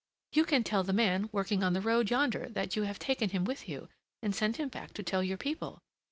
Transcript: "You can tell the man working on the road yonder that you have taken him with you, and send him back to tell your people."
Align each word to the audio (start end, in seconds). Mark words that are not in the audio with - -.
"You 0.33 0.45
can 0.45 0.63
tell 0.63 0.81
the 0.83 0.93
man 0.93 1.29
working 1.31 1.63
on 1.63 1.73
the 1.73 1.79
road 1.79 2.09
yonder 2.09 2.49
that 2.49 2.75
you 2.75 2.81
have 2.81 2.97
taken 2.97 3.29
him 3.29 3.45
with 3.45 3.69
you, 3.69 3.87
and 4.23 4.33
send 4.35 4.57
him 4.57 4.69
back 4.69 4.93
to 4.95 5.03
tell 5.03 5.21
your 5.21 5.37
people." 5.37 5.83